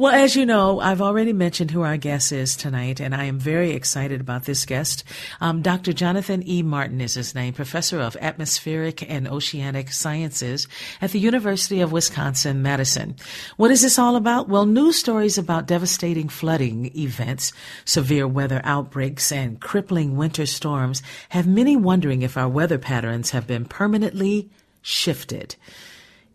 [0.00, 3.38] Well, as you know, I've already mentioned who our guest is tonight, and I am
[3.38, 5.04] very excited about this guest.
[5.42, 5.92] Um, Dr.
[5.92, 6.62] Jonathan E.
[6.62, 10.66] Martin is his name, professor of atmospheric and oceanic sciences
[11.02, 13.14] at the University of Wisconsin Madison.
[13.58, 14.48] What is this all about?
[14.48, 17.52] Well, news stories about devastating flooding events,
[17.84, 23.46] severe weather outbreaks, and crippling winter storms have many wondering if our weather patterns have
[23.46, 24.48] been permanently
[24.80, 25.56] shifted.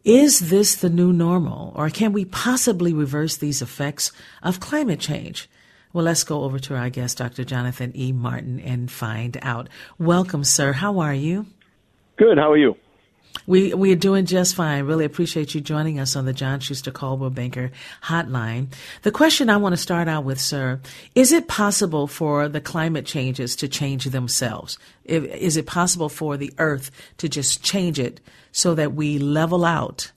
[0.05, 4.11] Is this the new normal, or can we possibly reverse these effects
[4.43, 5.49] of climate change?
[5.93, 7.43] Well, let's go over to our guest, Dr.
[7.43, 8.11] Jonathan E.
[8.11, 9.67] Martin, and find out.
[9.97, 10.73] Welcome, sir.
[10.73, 11.47] How are you?
[12.17, 12.37] Good.
[12.37, 12.75] How are you?
[13.47, 14.85] We we are doing just fine.
[14.85, 17.71] Really appreciate you joining us on the John Schuster Coldwell Banker
[18.03, 18.73] Hotline.
[19.03, 20.79] The question I want to start out with, sir,
[21.13, 24.79] is it possible for the climate changes to change themselves?
[25.03, 28.19] Is it possible for the Earth to just change it
[28.51, 30.11] so that we level out?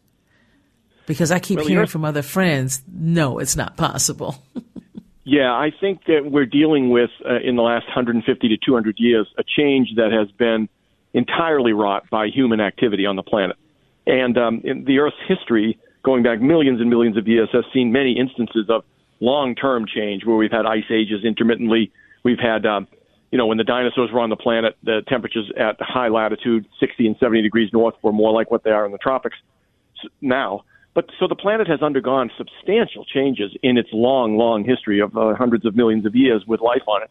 [1.06, 4.42] Because I keep Well, hearing from other friends, no, it's not possible.
[5.30, 9.26] Yeah, I think that we're dealing with, uh, in the last 150 to 200 years,
[9.36, 10.70] a change that has been
[11.14, 13.56] entirely wrought by human activity on the planet.
[14.06, 17.92] And um, in the Earth's history, going back millions and millions of years, has seen
[17.92, 18.84] many instances of
[19.20, 21.92] long term change where we've had ice ages intermittently.
[22.22, 22.88] We've had, um,
[23.30, 27.06] you know, when the dinosaurs were on the planet, the temperatures at high latitude, 60
[27.06, 29.36] and 70 degrees north, were more like what they are in the tropics
[30.20, 30.64] now.
[30.94, 35.34] But so the planet has undergone substantial changes in its long, long history of uh,
[35.34, 37.10] hundreds of millions of years with life on it.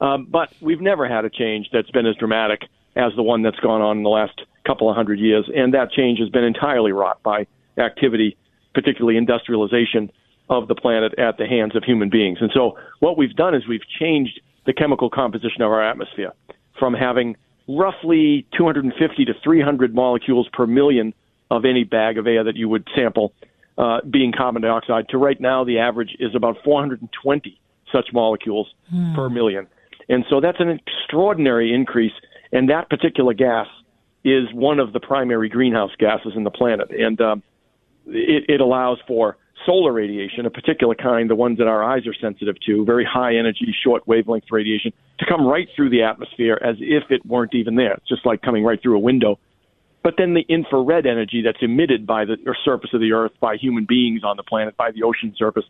[0.00, 2.62] Um, but we've never had a change that's been as dramatic
[2.96, 5.90] as the one that's gone on in the last couple of hundred years, and that
[5.90, 7.46] change has been entirely wrought by
[7.78, 8.36] activity,
[8.74, 10.10] particularly industrialization
[10.48, 12.38] of the planet at the hands of human beings.
[12.40, 16.32] And so what we've done is we've changed the chemical composition of our atmosphere
[16.78, 17.36] from having
[17.68, 21.14] roughly 250 to 300 molecules per million
[21.50, 23.32] of any bag of air that you would sample
[23.78, 27.60] uh, being carbon dioxide to right now the average is about 420
[27.92, 28.72] such molecules
[29.14, 29.66] per million.
[30.08, 32.12] And so that's an extraordinary increase.
[32.52, 33.66] And that particular gas
[34.24, 36.90] is one of the primary greenhouse gases in the planet.
[36.90, 37.42] And um,
[38.06, 42.14] it, it allows for solar radiation, a particular kind, the ones that our eyes are
[42.14, 46.76] sensitive to, very high energy, short wavelength radiation, to come right through the atmosphere as
[46.80, 47.94] if it weren't even there.
[47.94, 49.38] It's just like coming right through a window.
[50.02, 53.84] But then the infrared energy that's emitted by the surface of the Earth, by human
[53.84, 55.64] beings on the planet, by the ocean surface,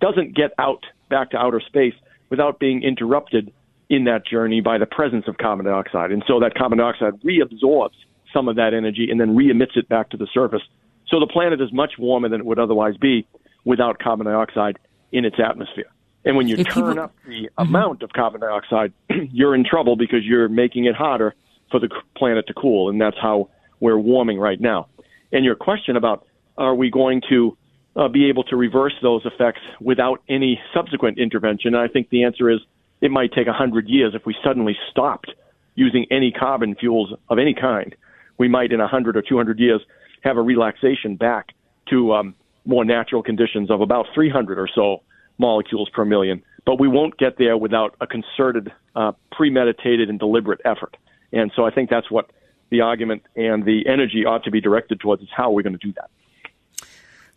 [0.00, 1.94] doesn't get out back to outer space
[2.28, 3.52] without being interrupted
[3.90, 6.12] in that journey by the presence of carbon dioxide.
[6.12, 7.96] And so that carbon dioxide reabsorbs
[8.32, 10.62] some of that energy and then re-emits it back to the surface.
[11.08, 13.26] So the planet is much warmer than it would otherwise be
[13.64, 14.78] without carbon dioxide
[15.10, 15.90] in its atmosphere.
[16.24, 18.92] And when you If turn people- up the amount of carbon dioxide,
[19.32, 21.34] you're in trouble because you're making it hotter
[21.70, 23.48] for the planet to cool, and that's how
[23.80, 24.86] we're warming right now.
[25.32, 26.26] And your question about
[26.58, 27.56] are we going to
[27.96, 31.74] uh, be able to reverse those effects without any subsequent intervention?
[31.74, 32.60] I think the answer is
[33.00, 35.32] it might take 100 years if we suddenly stopped
[35.74, 37.94] using any carbon fuels of any kind.
[38.38, 39.80] We might, in 100 or 200 years,
[40.22, 41.48] have a relaxation back
[41.88, 42.34] to um,
[42.64, 45.02] more natural conditions of about 300 or so
[45.38, 46.42] molecules per million.
[46.66, 50.96] But we won't get there without a concerted, uh, premeditated, and deliberate effort.
[51.32, 52.30] And so I think that's what
[52.70, 55.76] the argument and the energy ought to be directed towards is how are we going
[55.76, 56.10] to do that.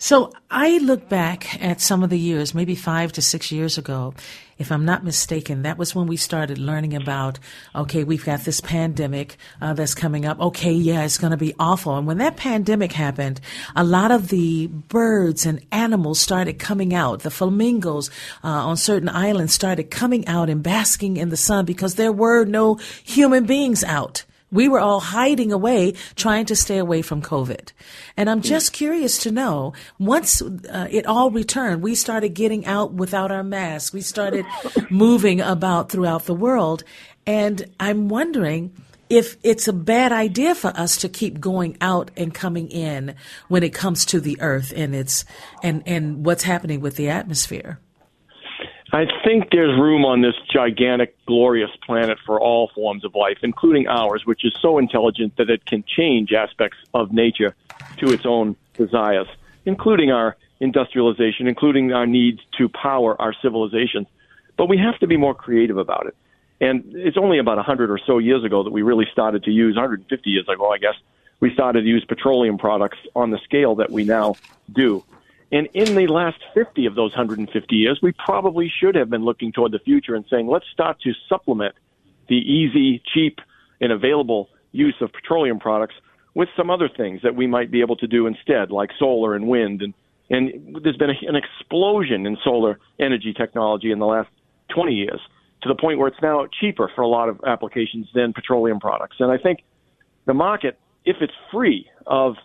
[0.03, 4.13] So I look back at some of the years, maybe five to six years ago,
[4.57, 7.39] if I'm not mistaken, that was when we started learning about,
[7.73, 10.41] okay, we've got this pandemic uh, that's coming up.
[10.41, 11.95] Okay, yeah, it's going to be awful.
[11.95, 13.39] And when that pandemic happened,
[13.77, 17.21] a lot of the birds and animals started coming out.
[17.21, 18.09] The flamingos
[18.43, 22.43] uh, on certain islands started coming out and basking in the sun because there were
[22.43, 27.71] no human beings out We were all hiding away, trying to stay away from COVID.
[28.15, 32.93] And I'm just curious to know once uh, it all returned, we started getting out
[32.93, 33.91] without our masks.
[33.91, 34.45] We started
[34.89, 36.83] moving about throughout the world.
[37.25, 38.73] And I'm wondering
[39.09, 43.15] if it's a bad idea for us to keep going out and coming in
[43.47, 45.25] when it comes to the earth and its
[45.61, 47.79] and, and what's happening with the atmosphere.
[48.93, 53.87] I think there's room on this gigantic, glorious planet for all forms of life, including
[53.87, 57.55] ours, which is so intelligent that it can change aspects of nature
[57.97, 59.25] to its own desires,
[59.65, 64.05] including our industrialization, including our needs to power our civilizations.
[64.57, 66.15] But we have to be more creative about it.
[66.61, 69.75] And it's only about 100 or so years ago that we really started to use,
[69.75, 70.95] 150 years ago, I guess,
[71.39, 74.37] we started to use petroleum products on the scale that we now
[74.71, 75.03] do.
[75.53, 79.51] And in the last 50 of those 150 years, we probably should have been looking
[79.51, 81.75] toward the future and saying, let's start to supplement
[82.27, 83.39] the easy, cheap,
[83.79, 85.93] and available use of petroleum products
[86.33, 89.47] with some other things that we might be able to do instead, like solar and
[89.47, 89.83] wind.
[89.83, 89.93] And,
[90.31, 94.29] and there's been a, an explosion in solar energy technology in the last
[94.73, 95.21] 20 years
[95.61, 99.17] to the point where it's now cheaper for a lot of applications than petroleum products.
[99.19, 99.59] And I think
[100.25, 102.37] the market, if it's free of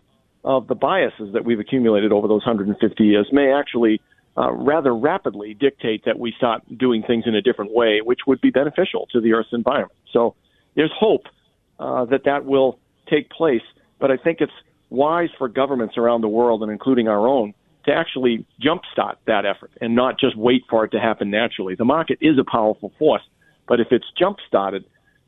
[0.44, 4.00] of the biases that we've accumulated over those 150 years may actually
[4.36, 8.40] uh, rather rapidly dictate that we start doing things in a different way, which would
[8.40, 9.98] be beneficial to the Earth's environment.
[10.12, 10.36] So
[10.76, 11.24] there's hope
[11.80, 12.78] uh, that that will
[13.10, 13.62] take place,
[13.98, 14.52] but I think it's
[14.90, 17.52] wise for governments around the world, and including our own,
[17.86, 21.74] to actually jumpstart that effort and not just wait for it to happen naturally.
[21.74, 23.22] The market is a powerful force,
[23.66, 24.84] but if it's jumpstarted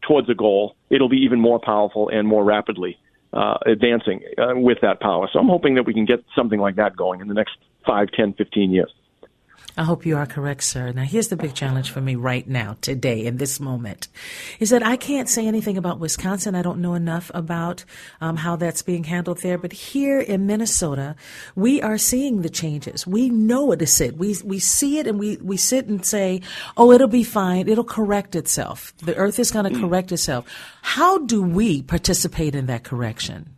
[0.07, 2.99] towards a goal, it'll be even more powerful and more rapidly
[3.33, 5.29] uh, advancing uh, with that power.
[5.33, 7.57] So I'm hoping that we can get something like that going in the next
[7.87, 8.93] 5, 10, 15 years.
[9.77, 10.93] I hope you are correct, sir.
[10.93, 14.09] Now, here's the big challenge for me right now, today, in this moment,
[14.59, 16.55] is that I can't say anything about Wisconsin.
[16.55, 17.85] I don't know enough about
[18.21, 19.59] um, how that's being handled there.
[19.59, 21.15] But here in Minnesota,
[21.55, 23.07] we are seeing the changes.
[23.07, 24.17] We know it is it.
[24.17, 26.43] We we see it, and we we sit and say,
[26.77, 27.69] "Oh, it'll be fine.
[27.69, 28.93] It'll correct itself.
[28.99, 29.81] The Earth is going to mm.
[29.81, 30.47] correct itself."
[30.83, 33.49] How do we participate in that correction?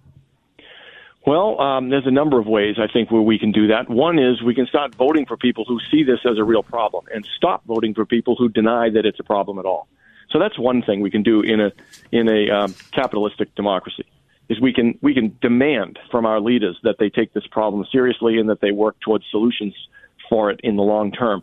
[1.25, 3.89] Well, um, there's a number of ways I think where we can do that.
[3.89, 7.05] One is we can start voting for people who see this as a real problem,
[7.15, 9.87] and stop voting for people who deny that it's a problem at all.
[10.31, 11.73] So that's one thing we can do in a
[12.11, 14.05] in a um, capitalistic democracy.
[14.49, 18.39] Is we can we can demand from our leaders that they take this problem seriously
[18.39, 19.75] and that they work towards solutions
[20.29, 21.43] for it in the long term.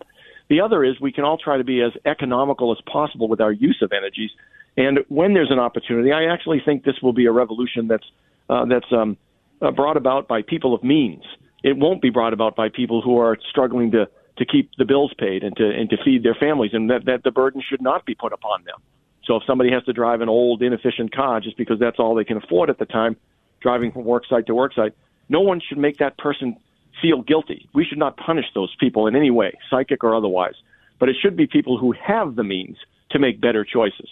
[0.50, 3.52] The other is we can all try to be as economical as possible with our
[3.52, 4.32] use of energies.
[4.76, 8.06] And when there's an opportunity, I actually think this will be a revolution that's
[8.50, 9.18] uh, that's um,
[9.62, 11.24] uh, brought about by people of means.
[11.64, 14.08] It won't be brought about by people who are struggling to
[14.38, 17.24] to keep the bills paid and to and to feed their families, and that that
[17.24, 18.78] the burden should not be put upon them.
[19.26, 22.24] So if somebody has to drive an old inefficient car just because that's all they
[22.24, 23.16] can afford at the time,
[23.62, 24.94] driving from work site to work site,
[25.28, 26.58] no one should make that person
[27.02, 27.70] feel guilty.
[27.74, 30.56] We should not punish those people in any way, psychic or otherwise.
[31.00, 32.78] But it should be people who have the means
[33.12, 34.10] to make better choices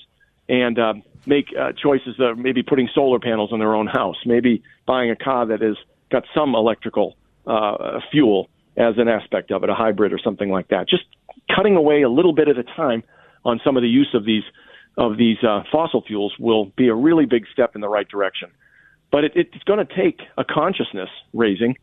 [0.49, 0.93] and uh,
[1.25, 5.15] make uh, choices of maybe putting solar panels on their own house, maybe buying a
[5.15, 5.75] car that has
[6.11, 10.69] got some electrical uh, fuel as an aspect of it, a hybrid or something like
[10.69, 10.87] that.
[10.87, 11.03] Just
[11.53, 13.03] cutting away a little bit at a time
[13.43, 14.43] on some of the use of these
[14.97, 18.49] of these uh, fossil fuels will be a really big step in the right direction.
[19.11, 21.77] But it, it's going to take a consciousness raising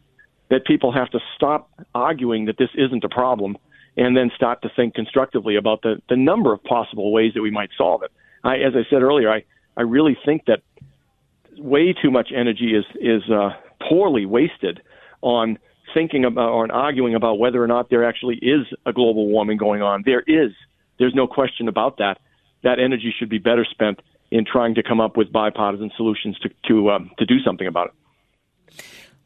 [0.50, 3.56] that people have to stop arguing that this isn't a problem
[3.96, 7.52] and then start to think constructively about the, the number of possible ways that we
[7.52, 8.10] might solve it.
[8.44, 9.44] I, as I said earlier, I,
[9.76, 10.60] I really think that
[11.56, 13.50] way too much energy is is uh,
[13.88, 14.80] poorly wasted
[15.22, 15.58] on
[15.92, 19.82] thinking about or arguing about whether or not there actually is a global warming going
[19.82, 20.02] on.
[20.04, 20.52] There is.
[20.98, 22.20] There's no question about that.
[22.62, 26.50] That energy should be better spent in trying to come up with bipartisan solutions to
[26.68, 27.94] to um, to do something about it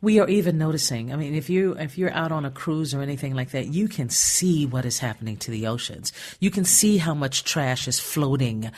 [0.01, 1.13] we are even noticing.
[1.13, 3.89] I mean, if you if you're out on a cruise or anything like that, you
[3.89, 6.13] can see what is happening to the oceans.
[6.39, 8.71] You can see how much trash is floating uh,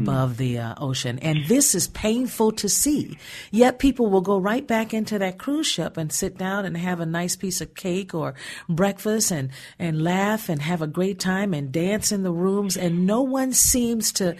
[0.00, 0.36] above mm.
[0.38, 3.16] the uh, ocean, and this is painful to see.
[3.52, 6.98] Yet people will go right back into that cruise ship and sit down and have
[6.98, 8.34] a nice piece of cake or
[8.68, 13.06] breakfast and and laugh and have a great time and dance in the rooms, and
[13.06, 14.34] no one seems to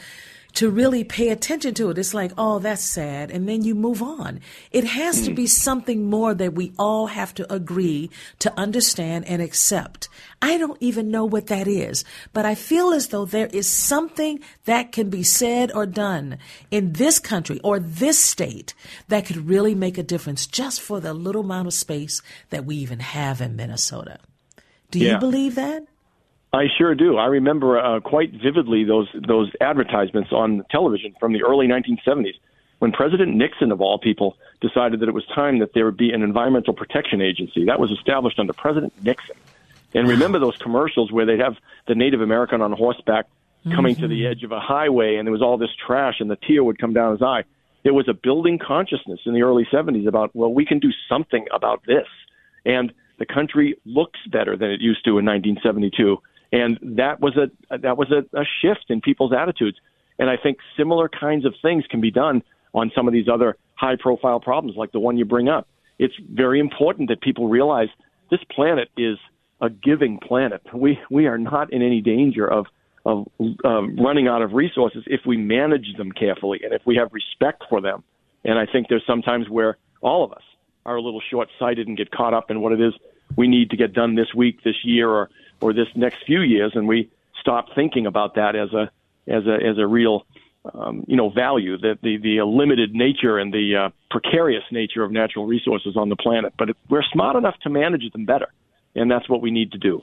[0.56, 1.98] to really pay attention to it.
[1.98, 3.30] It's like, oh, that's sad.
[3.30, 4.40] And then you move on.
[4.70, 5.48] It has to be mm.
[5.48, 10.08] something more that we all have to agree to understand and accept.
[10.40, 14.40] I don't even know what that is, but I feel as though there is something
[14.64, 16.38] that can be said or done
[16.70, 18.72] in this country or this state
[19.08, 22.76] that could really make a difference just for the little amount of space that we
[22.76, 24.18] even have in Minnesota.
[24.90, 25.84] Do you believe that?
[26.52, 27.16] I sure do.
[27.16, 32.34] I remember uh, quite vividly those those advertisements on television from the early 1970s.
[32.78, 36.12] when President Nixon, of all people, decided that it was time that there would be
[36.12, 37.64] an environmental protection agency.
[37.64, 39.36] That was established under President Nixon.
[39.94, 43.26] And remember those commercials where they'd have the Native American on horseback
[43.74, 44.02] coming mm-hmm.
[44.02, 44.32] to the mm-hmm.
[44.32, 46.92] edge of a highway and there was all this trash and the tear would come
[46.92, 47.44] down his eye.
[47.82, 51.46] There was a building consciousness in the early 70s about, well, we can do something
[51.52, 52.06] about this.
[52.64, 56.20] And the country looks better than it used to in 1972.
[56.56, 59.76] And that was a that was a, a shift in people's attitudes.
[60.18, 63.56] And I think similar kinds of things can be done on some of these other
[63.74, 65.68] high profile problems like the one you bring up.
[65.98, 67.88] It's very important that people realize
[68.30, 69.18] this planet is
[69.60, 70.62] a giving planet.
[70.72, 72.66] We we are not in any danger of
[73.04, 77.10] of uh, running out of resources if we manage them carefully and if we have
[77.12, 78.02] respect for them.
[78.44, 80.42] And I think there's sometimes where all of us
[80.86, 82.94] are a little short sighted and get caught up in what it is
[83.34, 86.72] we need to get done this week, this year, or or this next few years,
[86.74, 87.10] and we
[87.40, 88.90] stop thinking about that as a
[89.28, 90.26] as a as a real
[90.74, 95.12] um, you know value that the the limited nature and the uh, precarious nature of
[95.12, 96.52] natural resources on the planet.
[96.58, 98.48] But we're smart enough to manage them better,
[98.94, 100.02] and that's what we need to do.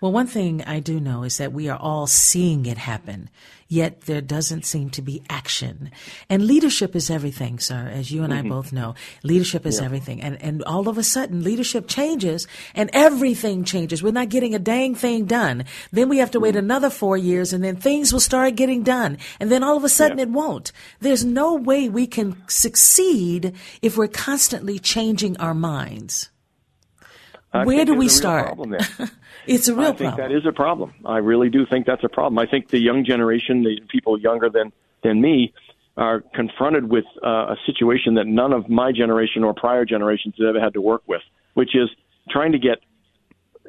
[0.00, 3.30] Well, one thing I do know is that we are all seeing it happen,
[3.68, 5.90] yet there doesn't seem to be action.
[6.28, 8.46] And leadership is everything, sir, as you and mm-hmm.
[8.46, 8.94] I both know.
[9.22, 9.86] Leadership is yeah.
[9.86, 10.20] everything.
[10.20, 14.02] And, and all of a sudden, leadership changes and everything changes.
[14.02, 15.64] We're not getting a dang thing done.
[15.90, 16.58] Then we have to wait mm-hmm.
[16.58, 19.18] another four years and then things will start getting done.
[19.40, 20.24] And then all of a sudden yeah.
[20.24, 20.72] it won't.
[21.00, 26.30] There's no way we can succeed if we're constantly changing our minds.
[27.56, 28.58] I Where do we start?
[29.46, 29.94] it's a real problem.
[29.94, 30.16] I think problem.
[30.16, 30.94] that is a problem.
[31.04, 32.38] I really do think that's a problem.
[32.38, 34.72] I think the young generation, the people younger than
[35.02, 35.52] than me,
[35.96, 40.48] are confronted with uh, a situation that none of my generation or prior generations have
[40.48, 41.22] ever had to work with,
[41.54, 41.88] which is
[42.28, 42.78] trying to get,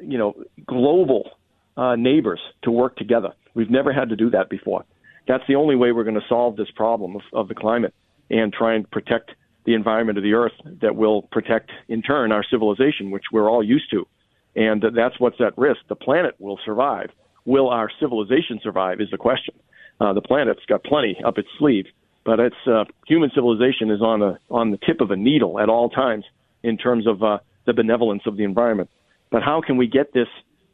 [0.02, 0.34] you know,
[0.66, 1.30] global
[1.76, 3.32] uh, neighbors to work together.
[3.54, 4.84] We've never had to do that before.
[5.26, 7.94] That's the only way we're going to solve this problem of, of the climate
[8.30, 9.30] and try and protect
[9.68, 13.62] the environment of the earth that will protect, in turn, our civilization, which we're all
[13.62, 14.08] used to.
[14.56, 15.80] And that's what's at risk.
[15.90, 17.10] The planet will survive.
[17.44, 19.54] Will our civilization survive is the question.
[20.00, 21.84] Uh, the planet's got plenty up its sleeve,
[22.24, 25.68] but it's uh, human civilization is on a on the tip of a needle at
[25.68, 26.24] all times
[26.62, 28.88] in terms of uh, the benevolence of the environment.
[29.30, 30.28] But how can we get this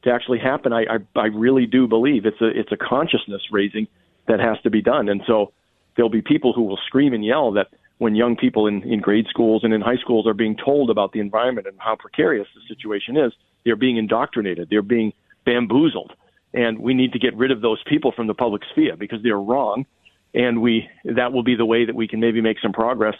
[0.04, 0.72] to actually happen?
[0.72, 3.88] I, I I really do believe it's a it's a consciousness raising
[4.28, 5.52] that has to be done, and so
[5.96, 9.26] there'll be people who will scream and yell that when young people in, in grade
[9.28, 12.60] schools and in high schools are being told about the environment and how precarious the
[12.68, 13.32] situation is,
[13.64, 15.12] they're being indoctrinated, they're being
[15.44, 16.12] bamboozled.
[16.52, 19.40] And we need to get rid of those people from the public sphere because they're
[19.40, 19.86] wrong.
[20.34, 23.14] And we that will be the way that we can maybe make some progress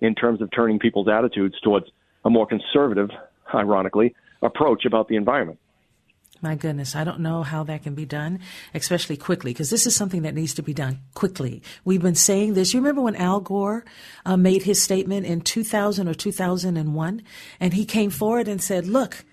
[0.00, 1.86] in terms of turning people's attitudes towards
[2.24, 3.10] a more conservative,
[3.54, 5.58] ironically, approach about the environment.
[6.44, 8.38] My goodness, I don't know how that can be done,
[8.74, 11.62] especially quickly, because this is something that needs to be done quickly.
[11.86, 12.74] We've been saying this.
[12.74, 13.82] You remember when Al Gore
[14.26, 17.22] uh, made his statement in 2000 or 2001?
[17.60, 19.24] And he came forward and said, look,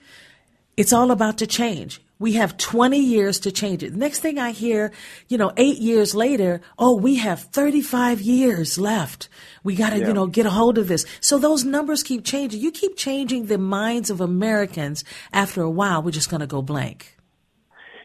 [0.78, 2.02] it's all about to change.
[2.22, 3.96] We have 20 years to change it.
[3.96, 4.92] Next thing I hear,
[5.28, 9.28] you know, eight years later, oh, we have 35 years left.
[9.64, 10.08] We got to, yeah.
[10.10, 11.04] you know, get a hold of this.
[11.20, 12.62] So those numbers keep changing.
[12.62, 15.04] You keep changing the minds of Americans.
[15.34, 17.18] After a while, we're just going to go blank.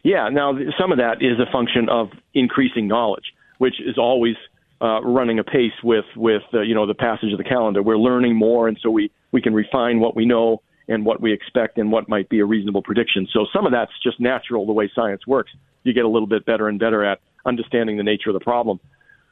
[0.03, 0.29] Yeah.
[0.29, 4.35] Now, some of that is a function of increasing knowledge, which is always
[4.81, 7.83] uh, running a pace with with uh, you know the passage of the calendar.
[7.83, 11.33] We're learning more, and so we we can refine what we know and what we
[11.33, 13.27] expect and what might be a reasonable prediction.
[13.31, 15.51] So some of that's just natural the way science works.
[15.83, 18.79] You get a little bit better and better at understanding the nature of the problem.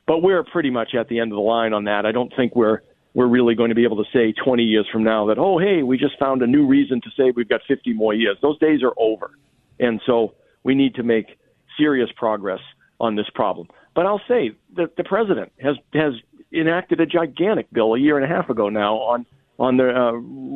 [0.08, 2.06] But we're pretty much at the end of the line on that.
[2.06, 2.82] I don't think we're
[3.14, 5.84] we're really going to be able to say 20 years from now that oh hey
[5.84, 8.38] we just found a new reason to say we've got 50 more years.
[8.42, 9.32] Those days are over,
[9.80, 11.38] and so we need to make
[11.78, 12.60] serious progress
[13.00, 13.68] on this problem.
[13.96, 16.14] But I'll say that the president has has
[16.54, 19.26] enacted a gigantic bill a year and a half ago now on
[19.60, 20.12] on the uh,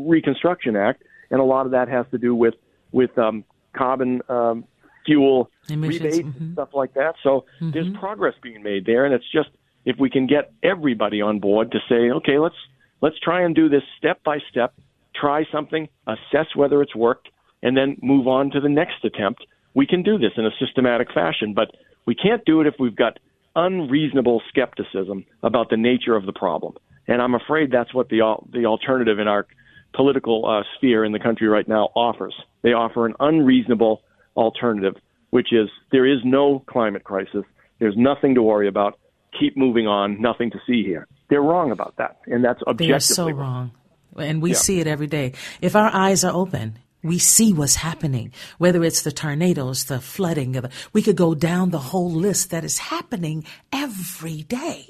[0.10, 2.56] Reconstruction Act, and a lot of that has to do with
[2.92, 4.66] with um, carbon um,
[5.06, 6.02] fuel Emissions.
[6.02, 6.44] rebates mm-hmm.
[6.44, 7.16] and stuff like that.
[7.24, 7.72] So mm-hmm.
[7.72, 9.50] there's progress being made there, and it's just
[9.86, 12.56] if we can get everybody on board to say, okay, let's
[13.02, 14.74] let's try and do this step by step,
[15.16, 17.30] try something, assess whether it's worked,
[17.64, 19.46] and then move on to the next attempt.
[19.74, 21.70] We can do this in a systematic fashion, but
[22.06, 23.20] we can't do it if we've got
[23.56, 26.76] unreasonable skepticism about the nature of the problem.
[27.08, 29.48] And I'm afraid that's what the the alternative in our
[29.94, 32.36] political uh, sphere in the country right now offers.
[32.62, 34.02] They offer an unreasonable
[34.38, 34.96] alternative,
[35.32, 37.44] which is there is no climate crisis.
[37.80, 39.00] There's nothing to worry about.
[39.40, 40.22] Keep moving on.
[40.22, 41.08] Nothing to see here.
[41.30, 43.72] They're wrong about that, and that's objectively they are so wrong.
[44.18, 44.58] And we yeah.
[44.58, 45.34] see it every day.
[45.62, 50.56] If our eyes are open, we see what's happening, whether it's the tornadoes, the flooding,
[50.94, 54.86] we could go down the whole list that is happening every day.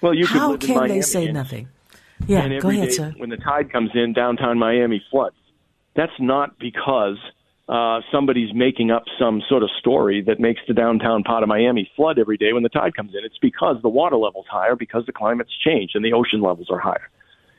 [0.00, 1.68] Well, you How can Miami they say and- nothing?
[2.26, 3.14] Yeah, go ahead, sir.
[3.16, 5.36] When the tide comes in, downtown Miami floods.
[5.96, 7.16] That's not because
[7.68, 11.90] uh, somebody's making up some sort of story that makes the downtown part of Miami
[11.96, 13.24] flood every day when the tide comes in.
[13.24, 16.78] It's because the water level's higher, because the climate's changed and the ocean levels are
[16.78, 17.08] higher.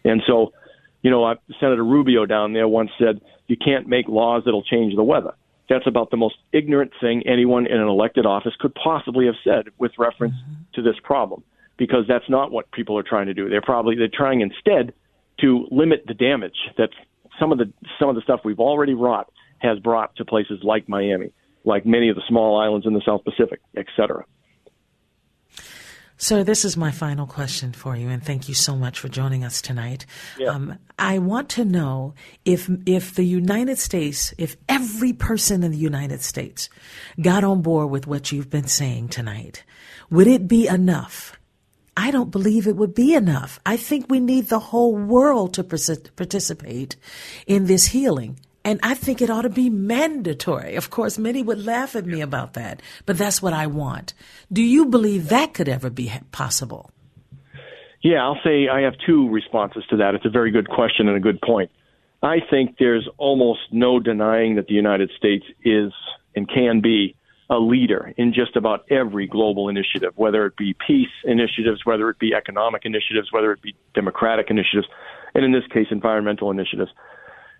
[0.04, 0.54] And so,
[1.02, 4.96] you know, uh, Senator Rubio down there once said, you can't make laws that'll change
[4.96, 5.34] the weather.
[5.70, 9.70] That's about the most ignorant thing anyone in an elected office could possibly have said
[9.78, 10.36] with reference
[10.74, 11.44] to this problem,
[11.78, 13.50] because that's not what people are trying to do.
[13.50, 14.94] They're probably they're trying instead
[15.40, 16.90] to limit the damage that
[17.40, 20.90] some of the some of the stuff we've already wrought has brought to places like
[20.90, 21.32] Miami,
[21.64, 24.26] like many of the small islands in the South Pacific, et cetera.
[26.22, 29.44] Sir, this is my final question for you, and thank you so much for joining
[29.44, 30.06] us tonight.
[30.52, 32.14] Um, I want to know
[32.46, 36.70] if if the United States, if every person in the United States
[37.20, 39.64] got on board with what you've been saying tonight,
[40.12, 41.40] would it be enough?
[41.98, 43.60] I don't believe it would be enough.
[43.66, 46.98] I think we need the whole world to partic- participate
[47.48, 48.38] in this healing.
[48.64, 50.76] And I think it ought to be mandatory.
[50.76, 54.14] Of course, many would laugh at me about that, but that's what I want.
[54.54, 56.92] Do you believe that could ever be possible?
[58.04, 60.16] Yeah, I'll say I have two responses to that.
[60.16, 61.72] It's a very good question and a good point.
[62.24, 65.92] I think there's almost no denying that the United States is
[66.36, 67.16] and can be
[67.50, 72.18] a leader in just about every global initiative, whether it be peace initiatives, whether it
[72.18, 74.88] be economic initiatives, whether it be democratic initiatives,
[75.36, 76.92] and in this case, environmental initiatives.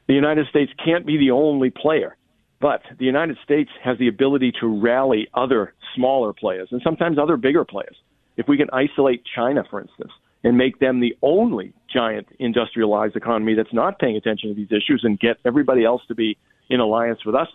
[0.08, 2.18] The United States can't be the only player,
[2.60, 7.38] but the United States has the ability to rally other smaller players and sometimes other
[7.38, 7.96] bigger players.
[8.38, 10.12] If we can isolate China, for instance,
[10.44, 15.02] and make them the only giant industrialized economy that's not paying attention to these issues
[15.04, 16.38] and get everybody else to be
[16.70, 17.48] in alliance with us,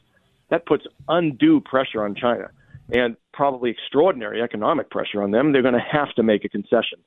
[0.51, 2.51] that puts undue pressure on China
[2.95, 5.53] and probably extraordinary economic pressure on them.
[5.53, 7.01] They're going to have to make a concession.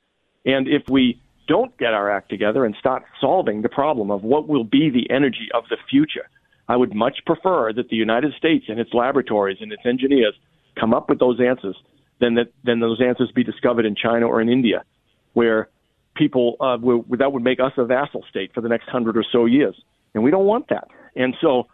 [0.46, 4.48] And if we don't get our act together and start solving the problem of what
[4.48, 6.29] will be the energy of the future,
[6.68, 10.36] I would much prefer that the United States and its laboratories and its engineers
[10.79, 11.75] come up with those answers
[12.20, 14.83] than that than those answers be discovered in China or in India,
[15.33, 15.70] where
[16.16, 19.25] people uh, will, that would make us a vassal state for the next hundred or
[19.31, 19.75] so years,
[20.14, 20.88] and we don't want that.
[21.16, 21.68] And so,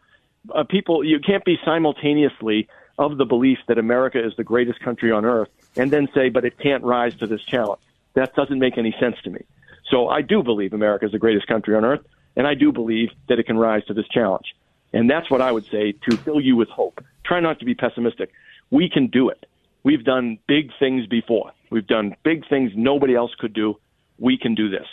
[0.53, 5.11] uh, people, you can't be simultaneously of the belief that America is the greatest country
[5.11, 7.81] on earth and then say, but it can't rise to this challenge.
[8.13, 9.41] That doesn't make any sense to me.
[9.89, 12.01] So I do believe America is the greatest country on earth,
[12.35, 14.45] and I do believe that it can rise to this challenge.
[14.93, 16.99] And that's what I would say to fill you with hope.
[17.25, 18.31] Try not to be pessimistic.
[18.71, 19.45] We can do it.
[19.83, 21.51] We've done big things before.
[21.69, 23.75] We've done big things nobody else could do.
[24.17, 24.87] We can do this.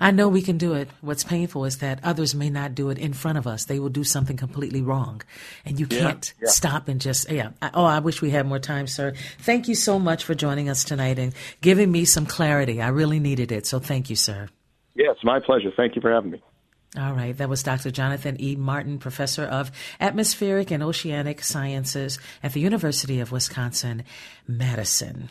[0.00, 0.88] I know we can do it.
[1.00, 3.64] What's painful is that others may not do it in front of us.
[3.64, 5.22] They will do something completely wrong.
[5.64, 6.48] And you can't yeah.
[6.48, 7.50] stop and just, yeah.
[7.60, 9.14] I, oh, I wish we had more time, sir.
[9.40, 12.80] Thank you so much for joining us tonight and giving me some clarity.
[12.80, 13.66] I really needed it.
[13.66, 14.48] So thank you, sir.
[14.94, 15.72] Yeah, it's my pleasure.
[15.74, 16.42] Thank you for having me.
[16.98, 17.34] All right.
[17.36, 17.90] That was Dr.
[17.90, 18.54] Jonathan E.
[18.54, 24.04] Martin, professor of atmospheric and oceanic sciences at the University of Wisconsin,
[24.46, 25.30] Madison.